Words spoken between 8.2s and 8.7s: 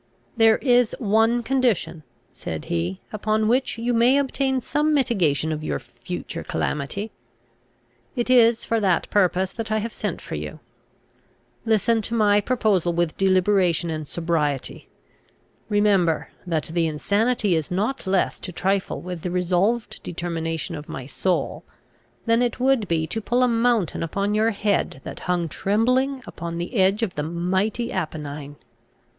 is